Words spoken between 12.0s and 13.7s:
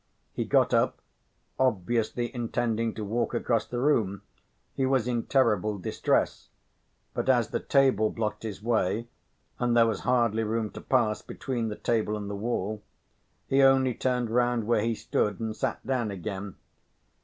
and the wall, he